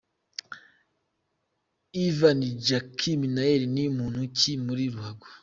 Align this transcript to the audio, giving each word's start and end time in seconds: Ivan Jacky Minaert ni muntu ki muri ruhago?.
Ivan 2.05 2.39
Jacky 2.65 3.11
Minaert 3.19 3.63
ni 3.73 3.83
muntu 3.97 4.19
ki 4.37 4.51
muri 4.65 4.83
ruhago?. 4.93 5.27